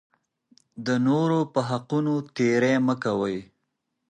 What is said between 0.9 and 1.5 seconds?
نورو